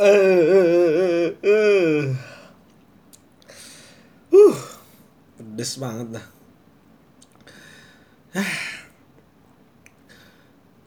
[0.00, 2.08] Eh, eh, eh.
[4.32, 4.56] Uh,
[5.36, 6.26] pedes banget dah.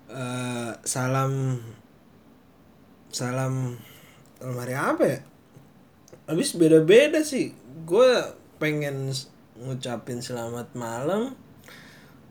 [0.10, 1.62] Eh, salam
[3.14, 3.78] salam
[4.42, 5.20] hari apa ya?
[6.26, 7.54] Habis beda-beda sih.
[7.86, 8.18] Gue
[8.58, 9.14] pengen
[9.62, 11.38] ngucapin selamat malam,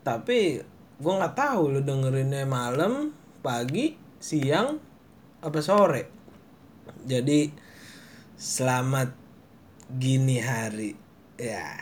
[0.03, 0.59] tapi
[0.99, 4.83] gue nggak tahu lu dengerinnya malam, pagi, siang,
[5.39, 6.22] apa sore.
[7.03, 7.51] Jadi
[8.39, 9.11] selamat
[9.91, 10.95] gini hari.
[11.35, 11.75] Ya.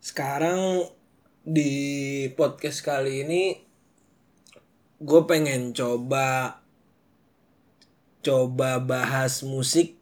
[0.00, 0.88] Sekarang
[1.44, 3.60] di podcast kali ini
[4.96, 6.56] gue pengen coba
[8.20, 9.96] coba bahas musik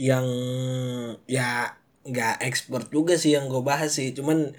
[0.00, 0.26] yang
[1.28, 1.76] ya
[2.08, 4.16] nggak expert juga sih yang gue bahas sih.
[4.16, 4.56] Cuman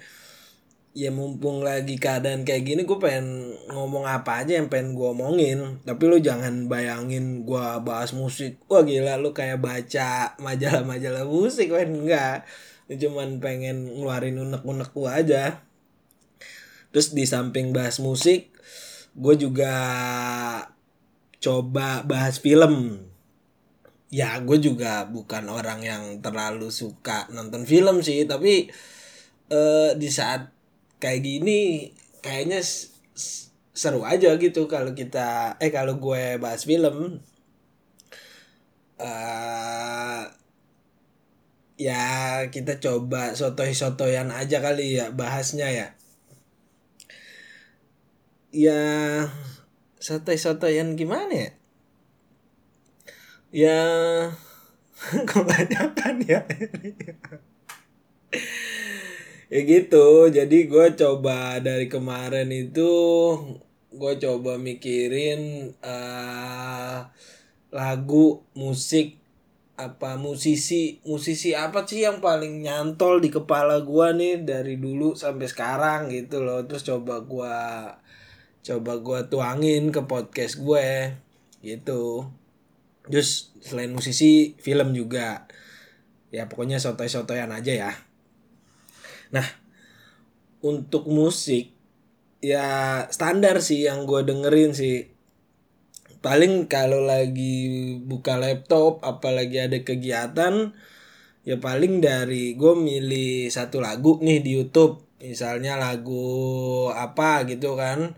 [0.92, 5.82] ya mumpung lagi keadaan kayak gini gue pengen ngomong apa aja yang pengen gue omongin.
[5.82, 8.62] Tapi lu jangan bayangin gue bahas musik.
[8.70, 12.44] Wah gila lu kayak baca majalah-majalah musik kan enggak
[12.90, 15.44] Ini cuman pengen ngeluarin unek-unek gue aja.
[16.92, 18.52] Terus di samping bahas musik
[19.12, 19.74] gue juga
[21.44, 22.74] coba bahas film.
[24.12, 28.68] Ya gue juga bukan orang yang terlalu suka nonton film sih tapi
[29.50, 30.52] eh, di saat
[31.02, 31.60] kayak gini
[32.24, 32.60] kayaknya
[33.72, 36.96] seru aja gitu kalau kita eh kalau gue bahas film.
[39.00, 40.22] Eh
[41.86, 42.04] ya
[42.54, 45.86] kita coba sotoy-sotoyan aja kali ya bahasnya ya.
[48.52, 48.78] Ya
[50.02, 51.50] sotoy-sotoyan gimana ya?
[53.52, 53.80] Ya
[55.30, 56.42] kebanyakan ya?
[59.52, 62.90] Ya gitu jadi gue coba dari kemarin itu
[63.92, 66.98] gue coba mikirin eh
[67.72, 69.22] lagu musik
[69.82, 75.48] apa musisi musisi apa sih yang paling nyantol di kepala gua nih dari dulu sampai
[75.48, 76.62] sekarang gitu loh.
[76.68, 77.56] Terus coba gua
[78.62, 81.18] coba gua tuangin ke podcast gue
[81.66, 82.30] gitu.
[83.06, 85.50] Terus selain musisi film juga.
[86.30, 87.92] Ya pokoknya sotoy-sotoyan aja ya.
[89.34, 89.44] Nah
[90.62, 91.74] untuk musik
[92.38, 95.10] ya standar sih yang gue dengerin sih.
[96.22, 100.70] Paling kalau lagi buka laptop apalagi ada kegiatan
[101.42, 105.02] ya paling dari gue milih satu lagu nih di YouTube.
[105.18, 108.14] Misalnya lagu apa gitu kan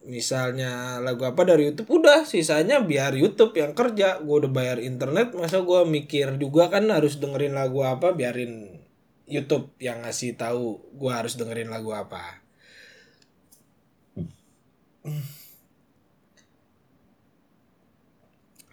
[0.00, 4.20] misalnya lagu apa dari YouTube udah sisanya biar YouTube yang kerja.
[4.24, 8.80] Gue udah bayar internet masa gue mikir juga kan harus dengerin lagu apa biarin
[9.28, 12.40] YouTube yang ngasih tahu gue harus dengerin lagu apa.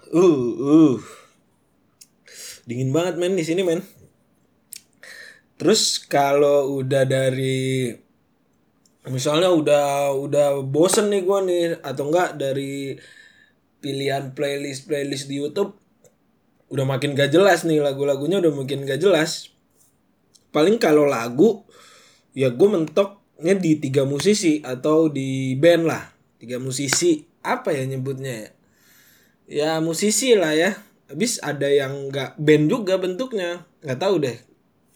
[0.08, 0.96] Uh uh.
[2.68, 3.84] Dingin banget men di sini men.
[5.58, 7.92] Terus kalau udah dari
[9.07, 12.95] misalnya udah udah bosen nih gua nih atau enggak dari
[13.79, 15.78] pilihan playlist playlist di YouTube
[16.68, 19.56] udah makin gak jelas nih lagu-lagunya udah makin gak jelas.
[20.51, 21.63] Paling kalau lagu
[22.35, 26.03] ya gue mentoknya di tiga musisi atau di band lah.
[26.35, 28.50] Tiga musisi apa ya nyebutnya ya?
[29.47, 30.75] Ya musisi lah ya.
[31.07, 33.63] Habis ada yang nggak band juga bentuknya.
[33.79, 34.38] Nggak tahu deh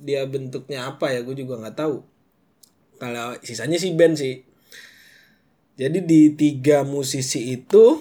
[0.02, 2.02] dia bentuknya apa ya gue juga nggak tahu
[3.02, 4.46] kalau sisanya sih band sih.
[5.74, 7.98] Jadi di tiga musisi itu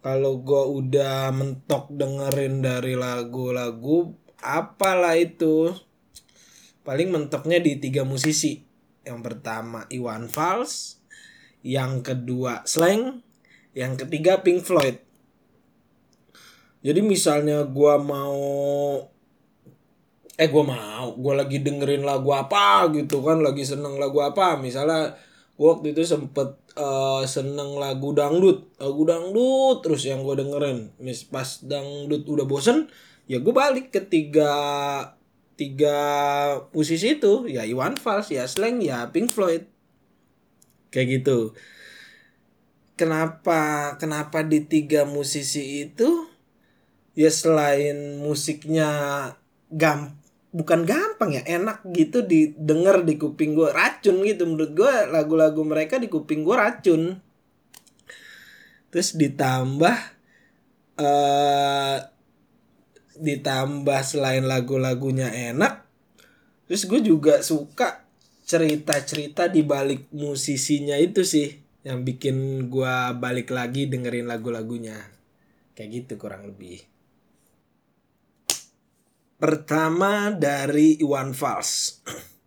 [0.00, 5.76] kalau gue udah mentok dengerin dari lagu-lagu apalah itu.
[6.80, 8.64] Paling mentoknya di tiga musisi.
[9.04, 10.96] Yang pertama Iwan Fals.
[11.60, 13.20] Yang kedua Slang
[13.76, 14.98] yang ketiga Pink Floyd.
[16.80, 18.40] Jadi misalnya gua mau
[20.40, 21.06] eh gua mau.
[21.20, 23.44] Gua lagi dengerin lagu apa gitu kan.
[23.44, 24.56] Lagi seneng lagu apa.
[24.56, 25.12] Misalnya
[25.60, 28.72] gua waktu itu sempet eh, seneng lagu dangdut.
[28.80, 30.96] Lagu dangdut terus yang gua dengerin.
[30.96, 32.88] Mis pas dangdut udah bosen
[33.28, 34.52] ya gua balik ke tiga
[35.60, 35.98] tiga
[36.72, 37.44] musisi itu.
[37.44, 39.68] Ya Iwan Fals ya Slang ya Pink Floyd.
[40.88, 41.52] Kayak gitu.
[42.96, 46.28] Kenapa kenapa di tiga musisi itu
[47.12, 48.88] ya selain musiknya
[49.72, 50.19] gam
[50.50, 54.46] bukan gampang ya enak gitu didengar di kuping gue racun gitu.
[54.46, 57.02] Menurut gue lagu-lagu mereka di kuping gue racun.
[58.90, 59.96] Terus ditambah
[60.98, 61.98] uh,
[63.20, 65.84] ditambah selain lagu-lagunya enak
[66.64, 68.06] terus gue juga suka
[68.46, 71.50] cerita-cerita di balik musisinya itu sih
[71.82, 74.96] yang bikin gue balik lagi dengerin lagu-lagunya.
[75.74, 76.82] Kayak gitu kurang lebih
[79.40, 82.04] pertama dari Iwan Fals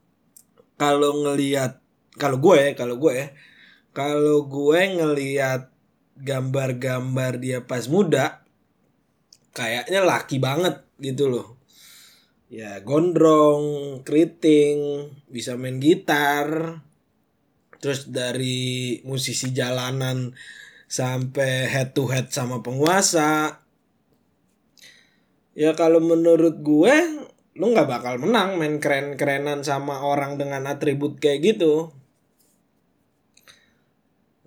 [0.82, 1.82] kalau ngelihat
[2.16, 3.28] kalau gue ya kalau gue ya
[3.94, 5.74] kalau gue ngelihat
[6.22, 8.46] gambar-gambar dia pas muda
[9.58, 11.54] kayaknya laki banget gitu loh
[12.54, 13.66] ya gondrong,
[14.06, 16.78] keriting, bisa main gitar.
[17.82, 20.38] Terus dari musisi jalanan
[20.86, 23.63] sampai head to head sama penguasa.
[25.54, 26.96] Ya kalau menurut gue
[27.54, 31.94] lu nggak bakal menang main keren-kerenan sama orang dengan atribut kayak gitu.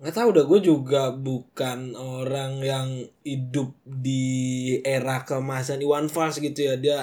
[0.03, 2.87] Nggak tahu udah gue juga bukan orang yang
[3.23, 6.99] hidup di era kemasan Iwan Fals gitu ya dia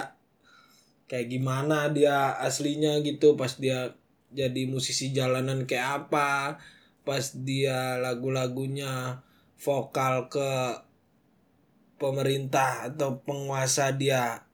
[1.09, 3.97] kayak gimana dia aslinya gitu pas dia
[4.31, 6.61] jadi musisi jalanan kayak apa
[7.05, 9.21] pas dia lagu-lagunya
[9.61, 10.51] vokal ke
[11.97, 14.45] pemerintah atau penguasa dia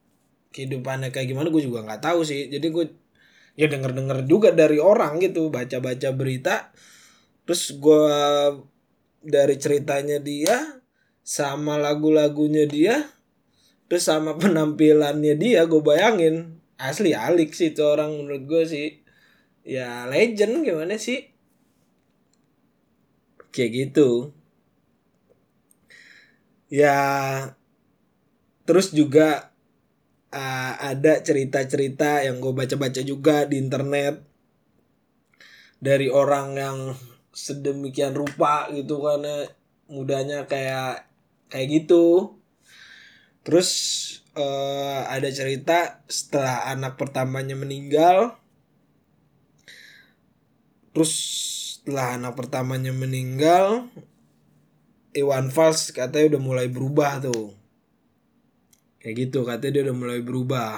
[0.51, 2.51] kehidupannya kayak gimana gue juga nggak tahu sih.
[2.51, 2.87] Jadi gue
[3.59, 6.75] ya denger denger juga dari orang gitu baca baca berita.
[7.47, 8.17] Terus gue
[9.21, 10.81] dari ceritanya dia
[11.21, 13.05] sama lagu-lagunya dia
[13.91, 16.59] terus sama penampilannya dia gue bayangin.
[16.81, 18.89] Asli alik sih itu orang menurut gue sih.
[19.67, 21.29] Ya legend gimana sih?
[23.53, 24.40] Kayak gitu
[26.71, 26.99] ya
[28.65, 29.51] terus juga
[30.31, 34.23] uh, ada cerita-cerita yang gue baca-baca juga di internet
[35.83, 36.79] dari orang yang
[37.35, 39.51] sedemikian rupa gitu karena
[39.91, 41.11] mudanya kayak
[41.51, 42.39] kayak gitu
[43.41, 43.71] Terus
[44.37, 48.37] uh, ada cerita setelah anak pertamanya meninggal.
[50.93, 51.13] Terus
[51.81, 53.89] setelah anak pertamanya meninggal,
[55.17, 57.55] Iwan Fals katanya udah mulai berubah tuh.
[59.01, 60.77] Kayak gitu katanya dia udah mulai berubah.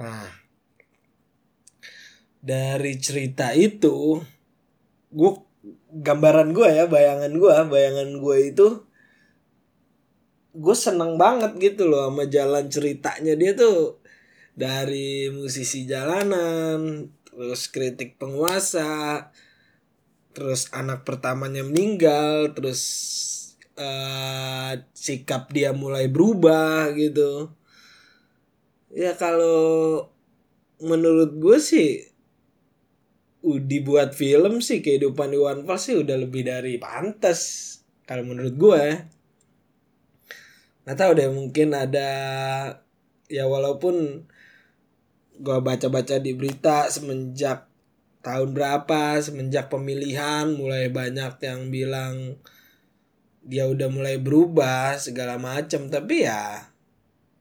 [0.00, 0.28] Nah,
[2.40, 4.20] dari cerita itu,
[5.12, 5.32] gue
[5.92, 8.68] gambaran gue ya, bayangan gue, bayangan gue itu
[10.50, 14.02] gue seneng banget gitu loh sama jalan ceritanya dia tuh
[14.58, 19.30] dari musisi jalanan terus kritik penguasa
[20.30, 22.82] terus anak pertamanya meninggal terus
[23.74, 27.50] uh, sikap dia mulai berubah gitu.
[28.90, 30.06] Ya kalau
[30.82, 32.10] menurut gue sih
[33.40, 37.40] dibuat film sih kehidupan Iwan Fals sih udah lebih dari pantas
[38.04, 38.98] kalau menurut gue ya.
[40.84, 42.10] Nggak tahu deh mungkin ada
[43.30, 44.26] ya walaupun
[45.40, 47.69] gue baca-baca di berita semenjak
[48.20, 49.20] tahun berapa?
[49.20, 52.36] Semenjak pemilihan mulai banyak yang bilang
[53.40, 56.68] dia udah mulai berubah segala macam tapi ya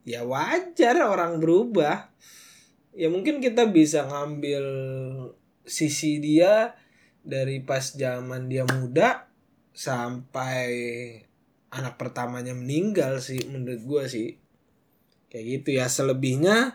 [0.08, 2.10] ya wajar orang berubah.
[2.96, 4.64] Ya mungkin kita bisa ngambil
[5.64, 6.74] sisi dia
[7.22, 9.30] dari pas zaman dia muda
[9.76, 10.68] sampai
[11.70, 14.30] anak pertamanya meninggal sih menurut gue sih.
[15.30, 16.74] Kayak gitu ya selebihnya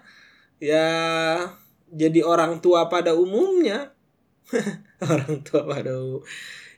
[0.62, 0.86] ya
[1.90, 3.93] jadi orang tua pada umumnya
[5.12, 5.92] orang tua pada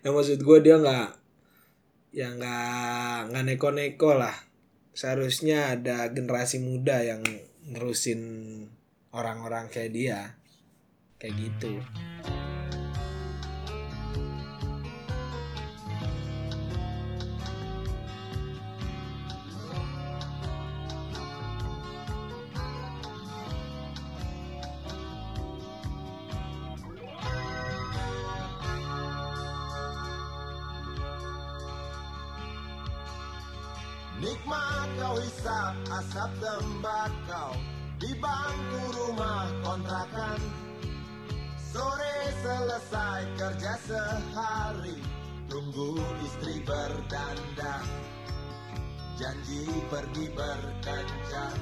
[0.07, 1.09] yang maksud gue dia nggak
[2.15, 4.35] ya nggak nggak neko-neko lah.
[4.97, 7.21] Seharusnya ada generasi muda yang
[7.69, 8.21] nerusin
[9.13, 10.21] orang-orang kayak dia.
[11.21, 11.73] Kayak gitu.
[38.07, 40.39] Di bangku rumah kontrakan.
[41.59, 44.95] Sore selesai kerja sehari
[45.51, 47.83] Tunggu istri berdandan.
[49.19, 51.59] Janji pergi berkencan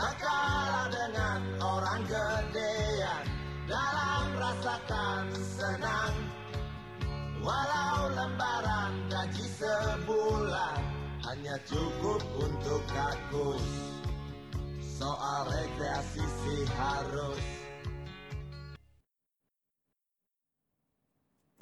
[0.00, 3.24] Tak kalah dengan orang gedean
[3.68, 6.16] Dalam rasakan senang.
[7.44, 10.89] Walau lembaran gaji sebulan
[11.40, 13.64] hanya cukup untuk kakus.
[15.00, 17.40] Soal rekreasi sih harus.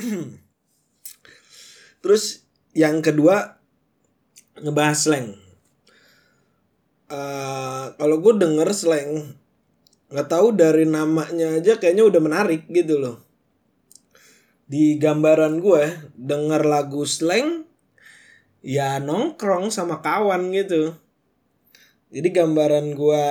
[2.02, 2.42] Terus
[2.75, 3.62] yang kedua
[4.58, 5.38] ngebahas slang.
[7.14, 9.38] Eh, kalau gue denger slang
[10.11, 13.23] nggak tahu dari namanya aja kayaknya udah menarik gitu loh.
[14.66, 17.67] Di gambaran gue denger lagu slang
[18.62, 20.95] ya nongkrong sama kawan gitu.
[22.09, 23.27] Jadi gambaran gue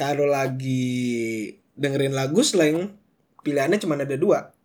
[0.00, 2.96] kalau lagi dengerin lagu slang
[3.44, 4.56] pilihannya cuma ada dua.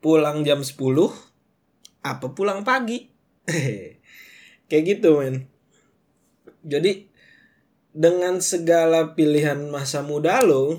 [0.00, 0.74] Pulang jam 10
[2.00, 3.12] apa pulang pagi?
[4.68, 5.46] Kayak gitu men.
[6.64, 7.08] Jadi
[7.90, 10.78] dengan segala pilihan masa muda lo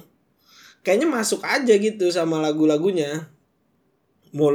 [0.82, 3.30] kayaknya masuk aja gitu sama lagu-lagunya.
[4.32, 4.52] Mau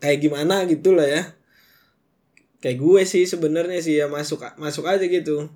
[0.00, 1.22] kayak gimana gitu lah ya
[2.64, 5.52] kayak gue sih sebenarnya sih ya masuk masuk aja gitu.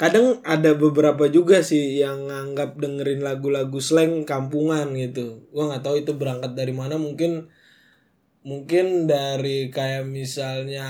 [0.00, 5.44] Kadang ada beberapa juga sih yang nganggap dengerin lagu-lagu slang kampungan gitu.
[5.52, 7.52] Gue nggak tahu itu berangkat dari mana mungkin
[8.40, 10.88] mungkin dari kayak misalnya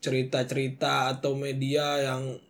[0.00, 2.40] cerita-cerita atau media yang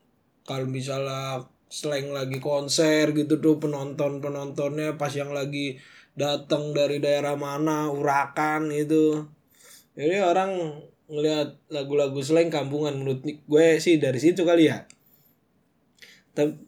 [0.47, 5.83] kalau misalnya slang lagi konser gitu tuh penonton penontonnya pas yang lagi
[6.15, 9.38] datang dari daerah mana urakan gitu
[9.99, 10.79] jadi orang
[11.11, 14.87] ngelihat lagu-lagu slang kampungan menurut gue sih dari situ kali ya.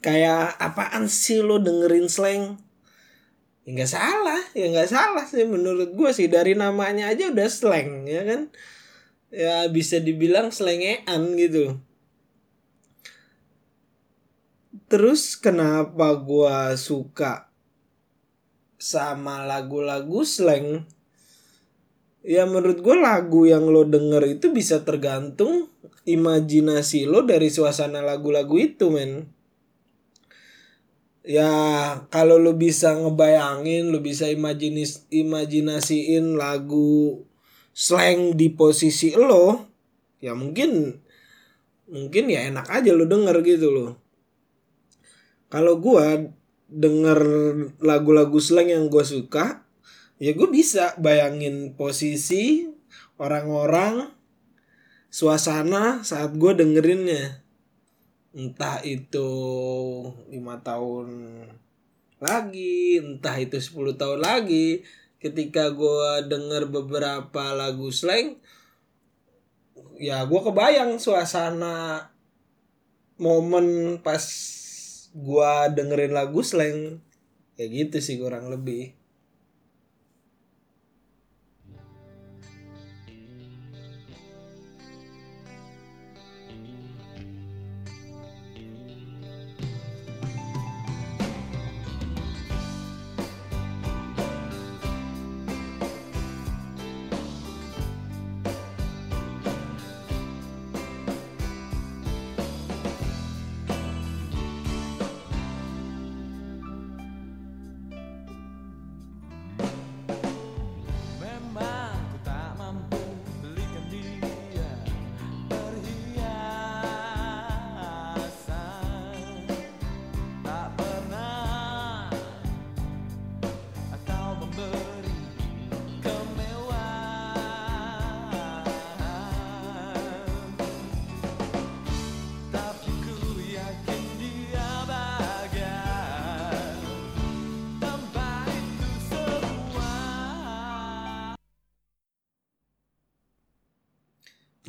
[0.03, 2.59] Kayak apaan sih lo dengerin slang?
[3.63, 6.27] Ya nggak salah ya nggak salah sih menurut gue sih.
[6.27, 8.51] Dari namanya aja udah slang ya kan?
[9.31, 11.79] Ya bisa dibilang selengean gitu.
[14.91, 17.47] Terus kenapa gua suka
[18.75, 20.83] sama lagu-lagu slang
[22.21, 25.73] ya menurut gue lagu yang lo denger itu bisa tergantung
[26.05, 29.29] imajinasi lo dari suasana lagu-lagu itu men.
[31.21, 31.53] Ya
[32.09, 37.25] kalau lo bisa ngebayangin lo bisa imajinis imajinasiin lagu
[37.77, 39.69] slang di posisi lo
[40.21, 41.00] ya mungkin
[41.89, 43.91] mungkin ya enak aja lo denger gitu loh
[45.50, 46.19] kalau gua
[46.71, 47.21] denger
[47.83, 49.67] lagu-lagu slang yang gue suka
[50.21, 52.69] ya gue bisa bayangin posisi
[53.17, 54.12] orang-orang
[55.09, 57.41] suasana saat gue dengerinnya.
[58.31, 59.27] Entah itu
[60.31, 61.09] lima tahun
[62.21, 64.85] lagi entah itu 10 tahun lagi
[65.19, 68.37] ketika gue denger beberapa lagu slang
[69.97, 72.12] ya gue kebayang suasana
[73.17, 74.23] momen pas
[75.11, 77.00] gue dengerin lagu slang.
[77.57, 79.00] Kayak gitu sih kurang lebih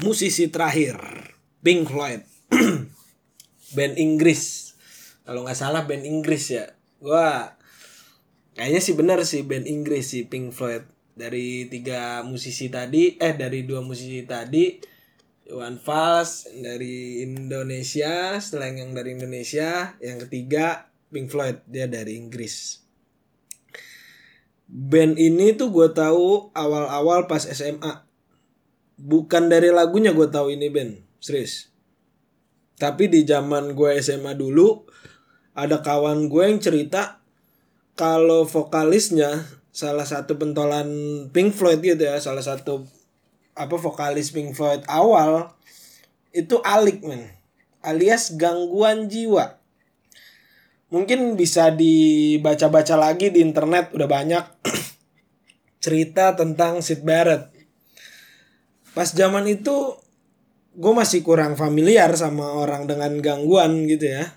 [0.02, 0.98] musisi terakhir
[1.62, 2.26] Pink Floyd.
[3.78, 4.74] Band Inggris.
[5.22, 6.66] Kalau nggak salah band Inggris ya.
[7.00, 7.56] Gua
[8.58, 10.84] kayaknya sih benar sih band Inggris sih Pink Floyd.
[11.16, 14.76] Dari tiga musisi tadi eh dari dua musisi tadi
[15.48, 22.80] Iwan Fals dari Indonesia selain yang dari Indonesia yang ketiga Pink Floyd dia dari Inggris.
[24.72, 28.11] Band ini tuh gue tahu awal-awal pas SMA
[29.02, 31.74] bukan dari lagunya gue tahu ini band serius.
[32.78, 34.86] Tapi di zaman gue SMA dulu
[35.58, 37.22] ada kawan gue yang cerita
[37.98, 40.90] kalau vokalisnya salah satu pentolan
[41.30, 42.88] Pink Floyd gitu ya salah satu
[43.54, 45.52] apa vokalis Pink Floyd awal
[46.32, 47.28] itu alik men.
[47.82, 49.60] Alias gangguan jiwa.
[50.92, 54.46] Mungkin bisa dibaca-baca lagi di internet udah banyak
[55.84, 57.51] cerita tentang Sid Barrett
[58.92, 59.96] pas zaman itu
[60.72, 64.36] gue masih kurang familiar sama orang dengan gangguan gitu ya.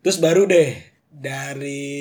[0.00, 0.76] Terus baru deh
[1.10, 1.96] dari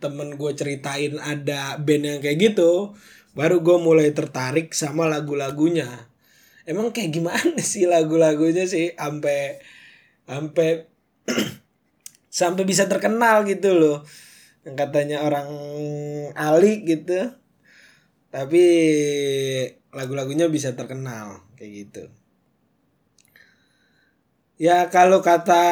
[0.00, 2.96] temen gue ceritain ada band yang kayak gitu
[3.36, 6.08] baru gue mulai tertarik sama lagu-lagunya.
[6.64, 8.94] Emang kayak gimana sih lagu-lagunya sih?
[8.96, 9.60] Sampai
[10.24, 10.88] sampai
[12.40, 13.98] sampai bisa terkenal gitu loh.
[14.64, 15.48] Yang katanya orang
[16.32, 17.43] alik gitu
[18.34, 18.64] tapi
[19.94, 22.02] lagu-lagunya bisa terkenal kayak gitu.
[24.58, 25.62] Ya kalau kata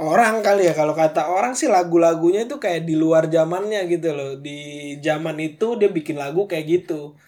[0.00, 4.40] orang kali ya kalau kata orang sih lagu-lagunya itu kayak di luar zamannya gitu loh.
[4.40, 7.20] Di zaman itu dia bikin lagu kayak gitu.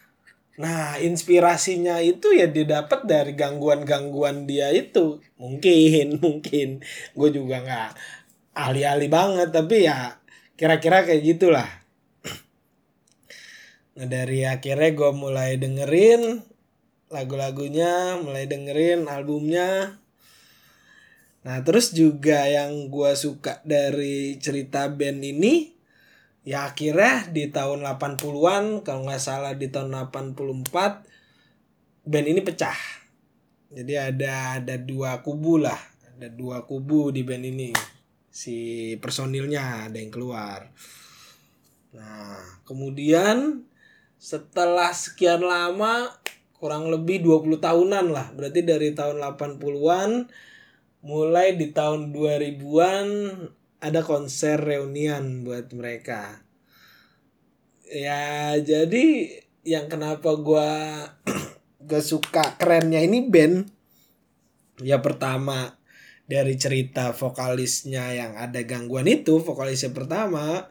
[0.56, 5.20] Nah inspirasinya itu ya didapat dari gangguan-gangguan dia itu.
[5.36, 6.80] Mungkin mungkin.
[7.12, 7.90] Gue juga nggak
[8.56, 10.16] ahli-ahli banget tapi ya
[10.56, 11.79] kira-kira kayak gitulah
[14.00, 16.40] nah dari akhirnya gue mulai dengerin
[17.12, 20.00] lagu-lagunya mulai dengerin albumnya
[21.40, 25.72] Nah terus juga yang gue suka dari cerita band ini
[26.44, 32.76] ya akhirnya di tahun 80-an kalau nggak salah di tahun 84 band ini pecah.
[33.70, 35.78] Jadi ada ada dua kubu lah,
[36.18, 37.70] ada dua kubu di band ini.
[38.30, 40.68] Si personilnya ada yang keluar.
[41.94, 43.64] Nah, kemudian
[44.20, 46.12] setelah sekian lama
[46.60, 50.28] kurang lebih 20 tahunan lah, berarti dari tahun 80-an
[51.00, 53.06] mulai di tahun 2000-an
[53.80, 56.44] ada konser reunian buat mereka.
[57.88, 60.68] Ya, jadi yang kenapa gua
[61.88, 63.72] gak suka kerennya ini band
[64.80, 65.76] ya pertama
[66.24, 70.70] dari cerita vokalisnya yang ada gangguan itu vokalisnya pertama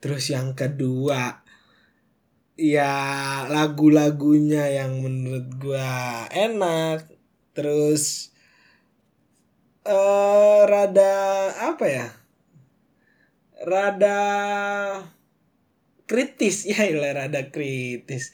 [0.00, 1.42] terus yang kedua
[2.56, 2.94] ya
[3.48, 7.08] lagu-lagunya yang menurut gua enak
[7.56, 8.32] terus
[9.82, 11.12] eh rada
[11.72, 12.08] apa ya?
[13.62, 14.20] Rada
[16.06, 18.30] kritis ya ilah rada kritis.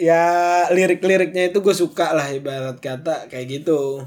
[0.00, 4.02] Ya lirik-liriknya itu gue suka lah ibarat kata kayak gitu.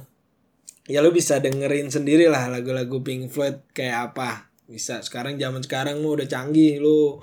[0.86, 4.52] Ya lu bisa dengerin sendiri lah lagu-lagu Pink Floyd kayak apa.
[4.66, 7.22] Bisa sekarang zaman sekarang lu udah canggih lu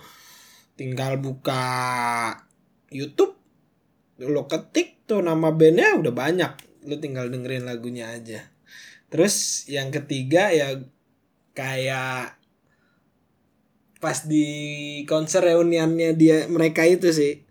[0.76, 1.64] tinggal buka
[2.92, 3.36] YouTube
[4.22, 6.52] lu ketik tuh nama bandnya udah banyak.
[6.86, 8.46] Lu tinggal dengerin lagunya aja.
[9.10, 10.78] Terus yang ketiga ya
[11.52, 12.38] kayak
[14.02, 14.46] pas di
[15.06, 17.42] konser reuniannya dia mereka itu sih.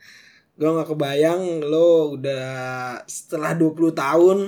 [0.55, 2.47] Gue nggak kebayang lo udah
[3.07, 4.39] setelah 20 tahun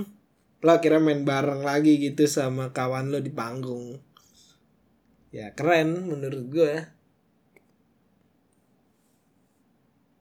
[0.64, 4.00] lo akhirnya main bareng lagi gitu sama kawan lo di panggung.
[5.34, 6.72] Ya keren menurut gue